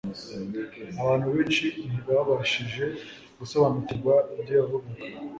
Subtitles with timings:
[1.01, 2.85] Abantu benshi ntibabashije
[3.39, 5.03] gusobanukirwa ibyo yavugaga